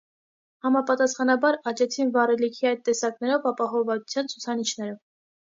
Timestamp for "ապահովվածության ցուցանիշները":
3.53-4.99